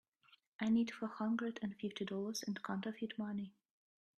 [0.59, 3.53] I need four hundred and fifty dollars in counterfeit money.